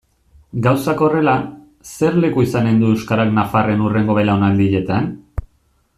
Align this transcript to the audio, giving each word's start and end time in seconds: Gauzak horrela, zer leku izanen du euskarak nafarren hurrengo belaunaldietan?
Gauzak 0.67 1.03
horrela, 1.07 1.35
zer 1.97 2.17
leku 2.25 2.45
izanen 2.47 2.81
du 2.85 2.89
euskarak 2.95 3.35
nafarren 3.37 3.87
hurrengo 3.89 4.17
belaunaldietan? 4.21 5.15